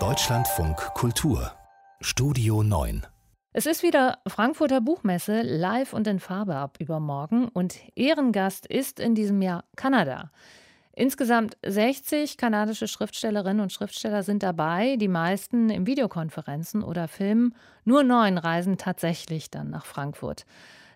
Deutschlandfunk 0.00 0.76
Kultur 0.94 1.52
Studio 2.00 2.64
9 2.64 3.06
es 3.52 3.66
ist 3.66 3.84
wieder 3.84 4.18
Frankfurter 4.26 4.80
Buchmesse 4.80 5.42
live 5.42 5.92
und 5.92 6.08
in 6.08 6.18
Farbe 6.18 6.56
ab 6.56 6.78
übermorgen 6.80 7.46
und 7.46 7.76
Ehrengast 7.94 8.66
ist 8.66 8.98
in 8.98 9.14
diesem 9.14 9.40
Jahr 9.42 9.62
Kanada. 9.76 10.32
Insgesamt 10.92 11.56
60 11.64 12.36
kanadische 12.36 12.88
Schriftstellerinnen 12.88 13.60
und 13.60 13.72
Schriftsteller 13.72 14.24
sind 14.24 14.42
dabei, 14.42 14.96
die 14.96 15.06
meisten 15.06 15.70
in 15.70 15.86
Videokonferenzen 15.86 16.82
oder 16.82 17.06
Filmen. 17.06 17.54
Nur 17.84 18.02
neun 18.02 18.38
reisen 18.38 18.76
tatsächlich 18.76 19.52
dann 19.52 19.70
nach 19.70 19.86
Frankfurt. 19.86 20.46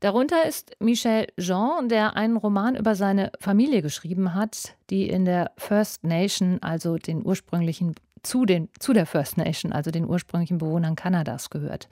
Darunter 0.00 0.46
ist 0.46 0.76
Michel 0.78 1.26
Jean, 1.38 1.88
der 1.88 2.16
einen 2.16 2.36
Roman 2.36 2.76
über 2.76 2.94
seine 2.94 3.32
Familie 3.40 3.82
geschrieben 3.82 4.34
hat, 4.34 4.76
die 4.90 5.08
in 5.08 5.24
der 5.24 5.52
First 5.56 6.04
Nation, 6.04 6.58
also 6.62 6.98
den 6.98 7.24
ursprünglichen 7.24 7.94
zu, 8.22 8.44
den, 8.44 8.68
zu 8.78 8.92
der 8.92 9.06
First 9.06 9.38
Nation, 9.38 9.72
also 9.72 9.90
den 9.90 10.08
ursprünglichen 10.08 10.58
Bewohnern 10.58 10.96
Kanadas 10.96 11.50
gehört. 11.50 11.88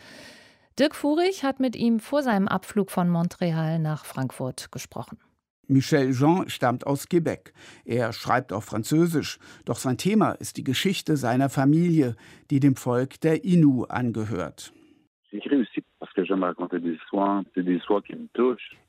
Dirk 0.78 0.94
Furich 0.96 1.44
hat 1.44 1.60
mit 1.60 1.76
ihm 1.76 2.00
vor 2.00 2.22
seinem 2.22 2.48
Abflug 2.48 2.90
von 2.90 3.08
Montreal 3.08 3.78
nach 3.78 4.04
Frankfurt 4.04 4.72
gesprochen. 4.72 5.18
Michel 5.66 6.12
Jean 6.12 6.50
stammt 6.50 6.86
aus 6.86 7.08
Quebec. 7.08 7.54
Er 7.84 8.12
schreibt 8.12 8.52
auf 8.52 8.64
Französisch, 8.64 9.38
doch 9.64 9.78
sein 9.78 9.96
Thema 9.96 10.32
ist 10.32 10.56
die 10.56 10.64
Geschichte 10.64 11.16
seiner 11.16 11.48
Familie, 11.48 12.16
die 12.50 12.60
dem 12.60 12.76
Volk 12.76 13.20
der 13.20 13.44
Innu 13.44 13.84
angehört. 13.84 14.74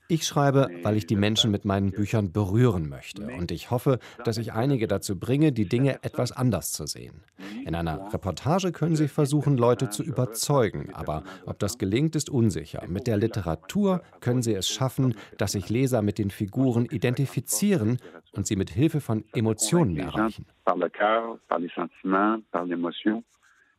Ich 0.07 0.27
schreibe, 0.27 0.69
weil 0.83 0.97
ich 0.97 1.07
die 1.07 1.15
Menschen 1.15 1.49
mit 1.49 1.65
meinen 1.65 1.91
Büchern 1.91 2.31
berühren 2.31 2.89
möchte 2.89 3.25
und 3.25 3.49
ich 3.51 3.71
hoffe, 3.71 3.97
dass 4.23 4.37
ich 4.37 4.53
einige 4.53 4.87
dazu 4.87 5.19
bringe, 5.19 5.51
die 5.51 5.67
Dinge 5.67 6.03
etwas 6.03 6.31
anders 6.31 6.71
zu 6.73 6.85
sehen. 6.85 7.23
In 7.65 7.73
einer 7.73 8.13
Reportage 8.13 8.71
können 8.71 8.95
Sie 8.95 9.07
versuchen, 9.07 9.57
Leute 9.57 9.89
zu 9.89 10.03
überzeugen, 10.03 10.93
aber 10.93 11.23
ob 11.47 11.57
das 11.57 11.79
gelingt, 11.79 12.15
ist 12.15 12.29
unsicher. 12.29 12.84
Mit 12.87 13.07
der 13.07 13.17
Literatur 13.17 14.03
können 14.19 14.43
Sie 14.43 14.53
es 14.53 14.69
schaffen, 14.69 15.15
dass 15.40 15.53
sich 15.53 15.69
Leser 15.69 16.03
mit 16.03 16.19
den 16.19 16.29
Figuren 16.29 16.85
identifizieren 16.85 17.97
und 18.34 18.45
sie 18.45 18.55
mit 18.55 18.69
Hilfe 18.69 19.01
von 19.01 19.23
Emotionen 19.34 19.97
erreichen. 19.97 20.45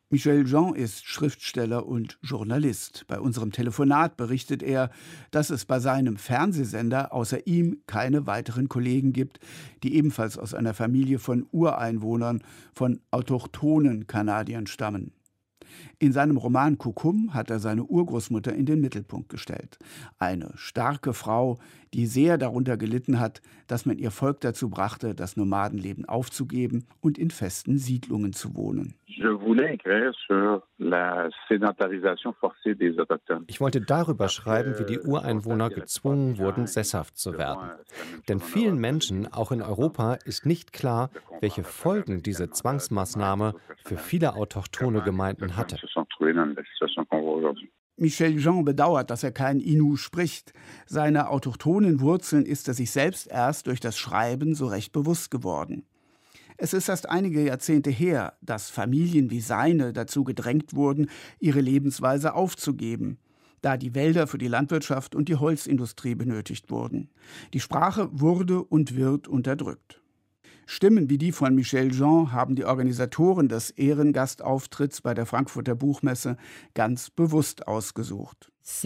Michel 0.09 0.45
Jean 0.45 0.73
ist 0.73 1.05
Schriftsteller 1.05 1.85
und 1.85 2.17
Journalist. 2.21 3.03
Bei 3.09 3.19
unserem 3.19 3.51
Telefonat 3.51 4.15
berichtet 4.15 4.63
er, 4.63 4.89
dass 5.31 5.49
es 5.49 5.65
bei 5.65 5.81
seinem 5.81 6.15
Fernsehsender 6.15 7.11
außer 7.11 7.45
ihm 7.45 7.81
keine 7.87 8.25
weiteren 8.25 8.69
Kollegen 8.69 9.11
gibt, 9.11 9.41
die 9.83 9.95
ebenfalls 9.95 10.37
aus 10.37 10.53
einer 10.53 10.73
Familie 10.73 11.19
von 11.19 11.45
Ureinwohnern, 11.51 12.41
von 12.73 13.01
autochthonen 13.11 14.07
Kanadiern 14.07 14.65
stammen. 14.65 15.11
In 15.99 16.11
seinem 16.11 16.37
Roman 16.37 16.77
Kukum 16.77 17.33
hat 17.33 17.49
er 17.49 17.57
seine 17.57 17.83
Urgroßmutter 17.83 18.53
in 18.53 18.67
den 18.67 18.81
Mittelpunkt 18.81 19.29
gestellt. 19.29 19.79
Eine 20.19 20.51
starke 20.55 21.11
Frau, 21.13 21.57
die 21.91 22.05
sehr 22.05 22.37
darunter 22.37 22.77
gelitten 22.77 23.19
hat, 23.19 23.41
dass 23.65 23.87
man 23.87 23.97
ihr 23.97 24.11
Volk 24.11 24.41
dazu 24.41 24.69
brachte, 24.69 25.15
das 25.15 25.37
Nomadenleben 25.37 26.05
aufzugeben 26.05 26.85
und 27.01 27.17
in 27.17 27.31
festen 27.31 27.79
Siedlungen 27.79 28.33
zu 28.33 28.55
wohnen. 28.55 28.93
Ich 33.47 33.59
wollte 33.59 33.81
darüber 33.81 34.29
schreiben, 34.29 34.77
wie 34.77 34.85
die 34.85 34.99
Ureinwohner 34.99 35.69
gezwungen 35.69 36.37
wurden, 36.37 36.67
sesshaft 36.67 37.17
zu 37.17 37.37
werden. 37.37 37.71
Denn 38.29 38.39
vielen 38.39 38.77
Menschen, 38.77 39.31
auch 39.33 39.51
in 39.51 39.63
Europa, 39.63 40.13
ist 40.25 40.45
nicht 40.45 40.73
klar, 40.73 41.09
welche 41.41 41.63
Folgen 41.63 42.21
diese 42.21 42.51
Zwangsmaßnahme 42.51 43.55
für 43.83 43.97
viele 43.97 44.35
autochthone 44.35 45.01
Gemeinden 45.01 45.57
hatte. 45.57 45.77
Michel 47.99 48.37
Jean 48.37 48.63
bedauert, 48.63 49.09
dass 49.09 49.23
er 49.23 49.31
kein 49.31 49.59
Inu 49.59 49.95
spricht. 49.95 50.53
Seine 50.85 51.29
autochthonen 51.29 51.99
Wurzeln 51.99 52.45
ist 52.45 52.67
er 52.67 52.75
sich 52.75 52.91
selbst 52.91 53.27
erst 53.27 53.65
durch 53.65 53.79
das 53.79 53.97
Schreiben 53.97 54.53
so 54.53 54.67
recht 54.67 54.91
bewusst 54.91 55.31
geworden. 55.31 55.83
Es 56.57 56.73
ist 56.73 56.89
erst 56.89 57.09
einige 57.09 57.43
Jahrzehnte 57.43 57.89
her, 57.89 58.37
dass 58.41 58.69
Familien 58.69 59.31
wie 59.31 59.41
seine 59.41 59.93
dazu 59.93 60.23
gedrängt 60.23 60.75
wurden, 60.75 61.09
ihre 61.39 61.61
Lebensweise 61.61 62.33
aufzugeben, 62.33 63.17
da 63.61 63.77
die 63.77 63.95
Wälder 63.95 64.27
für 64.27 64.39
die 64.39 64.47
Landwirtschaft 64.47 65.15
und 65.15 65.29
die 65.29 65.35
Holzindustrie 65.35 66.15
benötigt 66.15 66.69
wurden. 66.69 67.09
Die 67.53 67.59
Sprache 67.59 68.09
wurde 68.11 68.63
und 68.63 68.95
wird 68.95 69.27
unterdrückt. 69.27 70.01
Stimmen 70.69 71.09
wie 71.09 71.17
die 71.17 71.31
von 71.31 71.55
Michel 71.55 71.91
Jean 71.91 72.33
haben 72.33 72.55
die 72.55 72.65
Organisatoren 72.65 73.47
des 73.47 73.69
Ehrengastauftritts 73.69 74.99
bei 74.99 75.13
der 75.13 75.25
Frankfurter 75.25 75.75
Buchmesse 75.75 76.35
ganz 76.73 77.09
bewusst 77.09 77.69
ausgesucht. 77.69 78.51
Es 78.61 78.83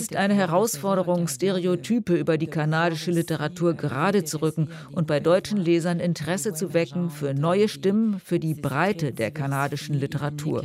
ist 0.00 0.16
eine 0.16 0.34
Herausforderung, 0.34 1.28
Stereotype 1.28 2.16
über 2.16 2.36
die 2.36 2.48
kanadische 2.48 3.12
Literatur 3.12 3.74
gerade 3.74 4.24
zu 4.24 4.42
rücken 4.42 4.70
und 4.90 5.06
bei 5.06 5.20
deutschen 5.20 5.58
Lesern 5.58 6.00
Interesse 6.00 6.52
zu 6.52 6.74
wecken 6.74 7.10
für 7.10 7.34
neue 7.34 7.68
Stimmen, 7.68 8.18
für 8.18 8.40
die 8.40 8.54
Breite 8.54 9.12
der 9.12 9.30
kanadischen 9.30 9.94
Literatur. 9.94 10.64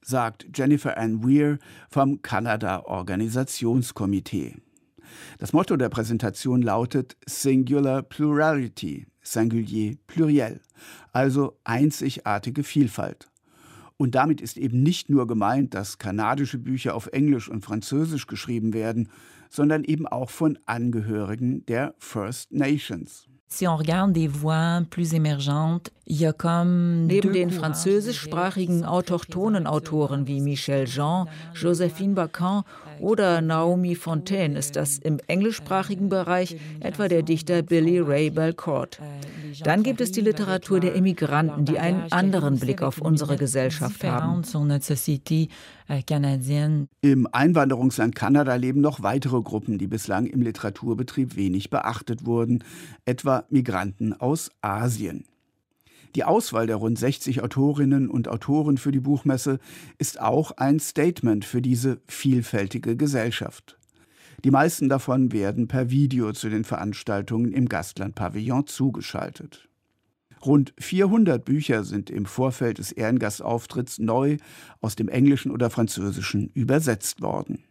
Sagt 0.00 0.46
Jennifer 0.54 0.96
Ann 0.96 1.24
Weir 1.24 1.58
vom 1.88 2.22
Kanada 2.22 2.84
Organisationskomitee. 2.84 4.54
Das 5.38 5.52
Motto 5.52 5.76
der 5.76 5.88
Präsentation 5.88 6.62
lautet 6.62 7.16
Singular 7.26 8.02
Plurality, 8.02 9.06
Singulier 9.22 9.96
pluriel, 10.06 10.60
also 11.12 11.58
einzigartige 11.64 12.62
Vielfalt. 12.62 13.28
Und 13.96 14.14
damit 14.14 14.40
ist 14.40 14.58
eben 14.58 14.82
nicht 14.82 15.08
nur 15.08 15.26
gemeint, 15.26 15.74
dass 15.74 15.98
kanadische 15.98 16.58
Bücher 16.58 16.94
auf 16.94 17.06
Englisch 17.08 17.48
und 17.48 17.64
Französisch 17.64 18.26
geschrieben 18.26 18.74
werden, 18.74 19.08
sondern 19.48 19.84
eben 19.84 20.06
auch 20.06 20.30
von 20.30 20.58
Angehörigen 20.66 21.64
der 21.66 21.94
First 21.98 22.52
Nations. 22.52 23.28
Si 23.48 23.66
on 23.66 23.76
regarde 23.76 24.12
des 24.12 24.26
voix 24.26 24.82
plus 24.90 25.14
émergentes, 25.14 25.90
il 26.08 26.16
y 26.20 26.26
a 26.26 26.32
comme 26.32 27.06
Neben 27.06 27.32
den 27.32 27.50
französischsprachigen 27.50 28.84
autochthonen 28.84 29.68
Autoren 29.68 30.26
wie 30.26 30.40
Michel 30.40 30.86
Jean, 30.86 31.26
Josephine 31.54 32.14
Bacan 32.14 32.64
oder 33.00 33.40
Naomi 33.40 33.94
Fontaine 33.94 34.58
ist 34.58 34.74
das 34.74 34.98
im 34.98 35.20
englischsprachigen 35.28 36.08
Bereich 36.08 36.56
etwa 36.80 37.06
der 37.06 37.22
Dichter 37.22 37.62
Billy 37.62 38.00
Ray 38.00 38.30
Belcourt. 38.30 38.98
Dann 39.62 39.82
gibt 39.82 40.00
es 40.00 40.10
die 40.12 40.22
Literatur 40.22 40.80
der 40.80 40.94
Immigranten, 40.94 41.64
die 41.64 41.78
einen 41.78 42.10
anderen 42.10 42.58
Blick 42.58 42.82
auf 42.82 43.00
unsere 43.00 43.36
Gesellschaft 43.36 44.02
haben. 44.02 44.42
Im 47.00 47.28
Einwanderungsland 47.30 48.14
Kanada 48.14 48.54
leben 48.56 48.80
noch 48.80 49.02
weitere 49.02 49.40
Gruppen, 49.40 49.78
die 49.78 49.86
bislang 49.86 50.26
im 50.26 50.42
Literaturbetrieb 50.42 51.36
wenig 51.36 51.70
beachtet 51.70 52.26
wurden, 52.26 52.64
etwa 53.04 53.44
Migranten 53.50 54.12
aus 54.12 54.50
Asien. 54.62 55.24
Die 56.16 56.24
Auswahl 56.24 56.66
der 56.66 56.76
rund 56.76 56.98
60 56.98 57.42
Autorinnen 57.42 58.08
und 58.08 58.26
Autoren 58.26 58.78
für 58.78 58.90
die 58.90 59.00
Buchmesse 59.00 59.58
ist 59.98 60.20
auch 60.20 60.52
ein 60.52 60.80
Statement 60.80 61.44
für 61.44 61.60
diese 61.60 62.00
vielfältige 62.06 62.96
Gesellschaft. 62.96 63.78
Die 64.44 64.50
meisten 64.50 64.88
davon 64.88 65.32
werden 65.32 65.68
per 65.68 65.90
Video 65.90 66.32
zu 66.32 66.48
den 66.48 66.64
Veranstaltungen 66.64 67.52
im 67.52 67.68
Gastland-Pavillon 67.68 68.66
zugeschaltet. 68.66 69.68
Rund 70.46 70.72
400 70.78 71.44
Bücher 71.44 71.84
sind 71.84 72.08
im 72.08 72.24
Vorfeld 72.24 72.78
des 72.78 72.92
Ehrengastauftritts 72.92 73.98
neu 73.98 74.36
aus 74.80 74.96
dem 74.96 75.08
Englischen 75.08 75.50
oder 75.50 75.70
Französischen 75.70 76.50
übersetzt 76.54 77.20
worden. 77.20 77.64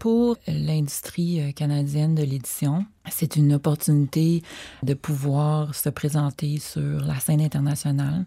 Pour 0.00 0.38
l'industrie 0.46 1.52
canadienne 1.52 2.14
de 2.14 2.22
l'édition, 2.22 2.86
c'est 3.10 3.36
une 3.36 3.52
opportunité 3.52 4.42
de 4.82 4.94
pouvoir 4.94 5.74
se 5.74 5.90
présenter 5.90 6.56
sur 6.58 7.02
la 7.02 7.20
scène 7.20 7.40
internationale. 7.40 8.24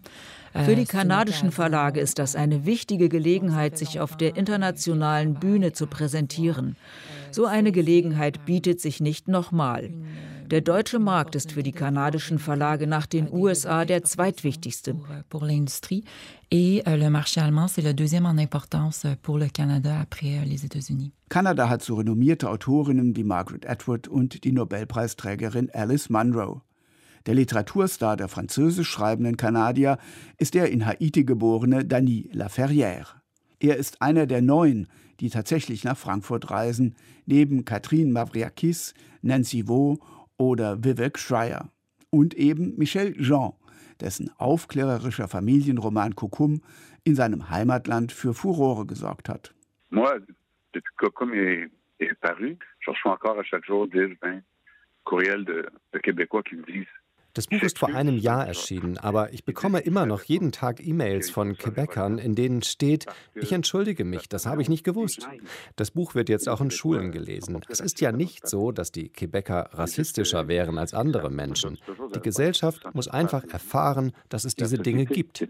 Für 0.54 0.76
die 0.76 0.84
kanadischen 0.84 1.50
Verlage 1.50 1.98
ist 1.98 2.20
das 2.20 2.36
eine 2.36 2.64
wichtige 2.64 3.08
Gelegenheit, 3.08 3.76
sich 3.76 3.98
auf 3.98 4.16
der 4.16 4.36
internationalen 4.36 5.34
Bühne 5.34 5.72
zu 5.72 5.88
präsentieren. 5.88 6.76
So 7.32 7.44
eine 7.44 7.72
Gelegenheit 7.72 8.46
bietet 8.46 8.80
sich 8.80 9.00
nicht 9.00 9.26
nochmal. 9.26 9.90
Der 10.50 10.60
deutsche 10.60 10.98
Markt 10.98 11.34
ist 11.34 11.52
für 11.52 11.62
die 11.62 11.72
kanadischen 11.72 12.38
Verlage 12.38 12.86
nach 12.86 13.06
den 13.06 13.32
USA 13.32 13.84
der 13.84 14.04
zweitwichtigste. 14.04 14.94
Et 16.50 16.86
euh, 16.86 16.96
le 16.96 17.08
marché 17.08 17.40
allemand, 17.40 17.66
c'est 17.66 17.82
le 17.82 17.94
deuxième 17.94 18.26
en 18.26 18.36
importance 18.38 19.06
pour 19.22 19.38
le 19.38 19.48
Canada 19.48 19.98
après 20.00 20.38
euh, 20.38 20.44
les 20.44 20.64
États-Unis. 20.64 21.12
Kanada 21.30 21.68
hat 21.68 21.82
so 21.82 21.94
renommierte 21.94 22.48
Autorinnen 22.50 23.16
wie 23.16 23.24
Margaret 23.24 23.66
Atwood 23.66 24.06
und 24.06 24.44
die 24.44 24.52
Nobelpreisträgerin 24.52 25.70
Alice 25.72 26.10
Munro. 26.10 26.60
Der 27.26 27.34
Literaturstar 27.34 28.16
der 28.16 28.28
französisch 28.28 28.90
schreibenden 28.90 29.38
Kanadier 29.38 29.98
ist 30.36 30.54
der 30.54 30.70
in 30.70 30.84
Haiti 30.84 31.24
geborene 31.24 31.84
Dany 31.86 32.28
Laferrière. 32.34 33.06
Er 33.60 33.78
ist 33.78 34.02
einer 34.02 34.26
der 34.26 34.42
neun, 34.42 34.88
die 35.20 35.30
tatsächlich 35.30 35.84
nach 35.84 35.96
Frankfurt 35.96 36.50
reisen, 36.50 36.96
neben 37.24 37.64
Catherine 37.64 38.12
Mavriakis, 38.12 38.92
Nancy 39.22 39.66
Vo 39.66 39.98
oder 40.36 40.84
Vivek 40.84 41.18
Schreier 41.18 41.70
und 42.10 42.34
eben 42.34 42.76
Michel 42.76 43.14
Jean, 43.20 43.52
dessen 44.00 44.30
aufklärerischer 44.38 45.28
Familienroman 45.28 46.14
Kokum 46.14 46.62
in 47.04 47.14
seinem 47.14 47.50
Heimatland 47.50 48.12
für 48.12 48.34
Furore 48.34 48.86
gesorgt 48.86 49.28
hat. 49.28 49.54
Moi, 49.90 50.20
depuis 50.72 50.94
Kokum 50.96 51.32
est, 51.32 51.70
est 51.98 52.14
paru, 52.20 52.56
je 52.80 52.90
reçois 52.90 53.12
encore 53.12 53.38
à 53.38 53.44
chaque 53.44 53.64
jour 53.64 53.86
10, 53.88 54.16
20 54.20 54.42
courriels 55.04 55.44
de, 55.44 55.68
de 55.92 55.98
Québécois 55.98 56.42
qui 56.42 56.56
me 56.56 56.64
disent 56.64 56.86
das 57.34 57.48
Buch 57.48 57.62
ist 57.62 57.78
vor 57.78 57.94
einem 57.94 58.16
Jahr 58.16 58.46
erschienen, 58.46 58.96
aber 58.96 59.32
ich 59.32 59.44
bekomme 59.44 59.80
immer 59.80 60.06
noch 60.06 60.22
jeden 60.22 60.52
Tag 60.52 60.84
E-Mails 60.84 61.30
von 61.30 61.56
Quebecern, 61.56 62.18
in 62.18 62.34
denen 62.34 62.62
steht, 62.62 63.06
ich 63.34 63.52
entschuldige 63.52 64.04
mich, 64.04 64.28
das 64.28 64.46
habe 64.46 64.62
ich 64.62 64.68
nicht 64.68 64.84
gewusst. 64.84 65.28
Das 65.76 65.90
Buch 65.90 66.14
wird 66.14 66.28
jetzt 66.28 66.48
auch 66.48 66.60
in 66.60 66.70
Schulen 66.70 67.10
gelesen. 67.10 67.60
Es 67.68 67.80
ist 67.80 68.00
ja 68.00 68.12
nicht 68.12 68.46
so, 68.48 68.70
dass 68.70 68.92
die 68.92 69.08
Quebecer 69.08 69.70
rassistischer 69.72 70.46
wären 70.48 70.78
als 70.78 70.94
andere 70.94 71.30
Menschen. 71.30 71.78
Die 72.14 72.20
Gesellschaft 72.20 72.94
muss 72.94 73.08
einfach 73.08 73.44
erfahren, 73.44 74.12
dass 74.28 74.44
es 74.44 74.54
diese 74.54 74.78
Dinge 74.78 75.04
gibt. 75.04 75.44